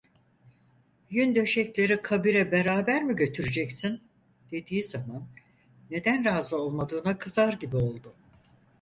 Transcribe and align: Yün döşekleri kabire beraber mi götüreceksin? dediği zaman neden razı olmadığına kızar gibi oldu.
Yün 1.09 1.35
döşekleri 1.35 2.01
kabire 2.01 2.51
beraber 2.51 3.03
mi 3.03 3.15
götüreceksin? 3.15 4.01
dediği 4.51 4.83
zaman 4.83 5.27
neden 5.91 6.25
razı 6.25 6.57
olmadığına 6.61 7.17
kızar 7.17 7.53
gibi 7.53 7.75
oldu. 7.75 8.13